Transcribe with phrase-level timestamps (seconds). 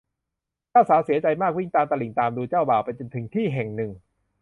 [0.71, 3.91] เจ้าสาวเสียใจมากวิ่งตามตลิ่งตามดูเจ้าบ่าวไปจนถึงที่แห่งหนึ่ง